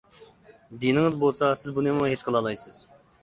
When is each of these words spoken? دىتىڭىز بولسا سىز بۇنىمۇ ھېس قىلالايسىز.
دىتىڭىز 0.77 1.17
بولسا 1.25 1.51
سىز 1.63 1.75
بۇنىمۇ 1.77 2.09
ھېس 2.13 2.25
قىلالايسىز. 2.31 2.81